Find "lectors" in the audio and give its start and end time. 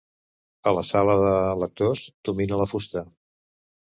1.65-2.03